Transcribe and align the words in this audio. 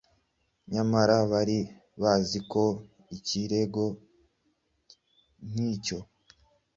nyamara 0.71 1.15
bari 1.31 1.59
bazi 2.01 2.39
ko 2.51 2.63
ikirego 3.17 3.83
nk’icyo, 5.49 5.99